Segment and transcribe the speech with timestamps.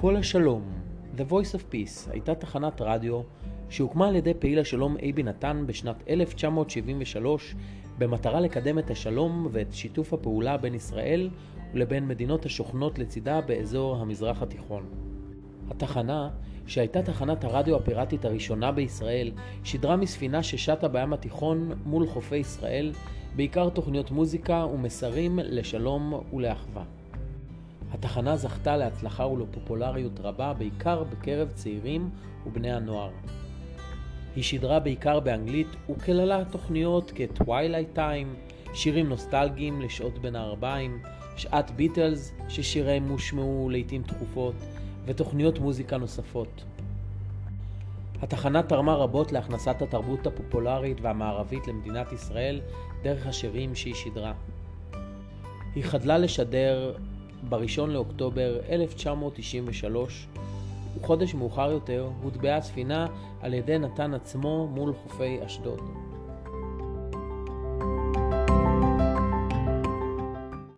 [0.00, 0.62] כל השלום,
[1.16, 3.20] The Voice of Peace, הייתה תחנת רדיו
[3.68, 7.54] שהוקמה על ידי פעיל השלום אייבי נתן בשנת 1973
[7.98, 11.30] במטרה לקדם את השלום ואת שיתוף הפעולה בין ישראל
[11.74, 14.86] ולבין מדינות השוכנות לצידה באזור המזרח התיכון.
[15.70, 16.30] התחנה,
[16.66, 19.32] שהייתה תחנת הרדיו הפיראטית הראשונה בישראל,
[19.64, 22.92] שידרה מספינה ששטה בים התיכון מול חופי ישראל,
[23.36, 26.97] בעיקר תוכניות מוזיקה ומסרים לשלום ולאחווה.
[27.92, 32.10] התחנה זכתה להצלחה ולפופולריות רבה בעיקר בקרב צעירים
[32.46, 33.10] ובני הנוער.
[34.36, 41.02] היא שידרה בעיקר באנגלית וכללה תוכניות כ-Twilight Time, שירים נוסטלגיים לשעות בין הערביים,
[41.36, 44.54] שעת ביטלס ששיריהם הושמעו לעיתים תכופות,
[45.04, 46.64] ותוכניות מוזיקה נוספות.
[48.22, 52.60] התחנה תרמה רבות להכנסת התרבות הפופולרית והמערבית למדינת ישראל
[53.02, 54.32] דרך השירים שהיא שידרה.
[55.74, 56.94] היא חדלה לשדר
[57.48, 60.26] ב-1 לאוקטובר 1993,
[61.00, 63.06] וחודש מאוחר יותר הוטבעה הספינה
[63.40, 65.80] על ידי נתן עצמו מול חופי אשדוד.